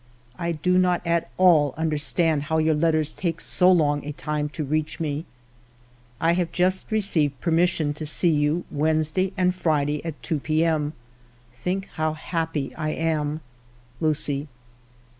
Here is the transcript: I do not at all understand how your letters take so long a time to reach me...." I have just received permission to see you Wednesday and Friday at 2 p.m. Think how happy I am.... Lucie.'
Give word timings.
I 0.39 0.51
do 0.53 0.79
not 0.79 1.05
at 1.05 1.29
all 1.37 1.75
understand 1.77 2.45
how 2.49 2.57
your 2.57 2.73
letters 2.73 3.11
take 3.11 3.39
so 3.39 3.71
long 3.71 4.03
a 4.03 4.13
time 4.13 4.49
to 4.49 4.63
reach 4.63 4.99
me...." 4.99 5.25
I 6.19 6.31
have 6.31 6.51
just 6.51 6.89
received 6.91 7.39
permission 7.39 7.93
to 7.93 8.05
see 8.07 8.31
you 8.31 8.65
Wednesday 8.71 9.31
and 9.37 9.53
Friday 9.53 10.03
at 10.03 10.19
2 10.23 10.39
p.m. 10.39 10.93
Think 11.53 11.87
how 11.97 12.13
happy 12.13 12.73
I 12.73 12.89
am.... 12.93 13.41
Lucie.' 13.99 14.47